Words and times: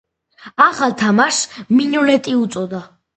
ახალ 0.63 0.95
თამაშს 1.01 1.67
„მინონეტი“ 1.81 2.33
უწოდა. 2.39 2.81